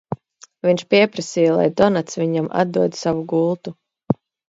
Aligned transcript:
Viņš 0.67 0.83
pieprasīja, 0.93 1.53
lai 1.61 1.67
Donats 1.83 2.19
viņam 2.25 2.51
atdod 2.65 3.01
savu 3.05 3.25
gultu. 3.37 3.79